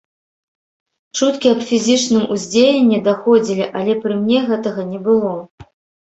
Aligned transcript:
Чуткі 1.17 1.47
аб 1.55 1.59
фізічным 1.71 2.23
уздзеянні 2.35 2.99
даходзілі, 3.07 3.67
але 3.81 3.93
пры 4.05 4.17
мне 4.23 4.39
гэтага 4.47 4.81
не 4.95 4.99
было. 5.09 5.35